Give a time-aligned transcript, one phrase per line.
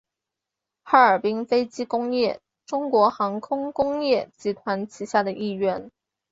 [0.83, 5.91] 哈尔滨飞机工业中国航空工业集团旗下一员。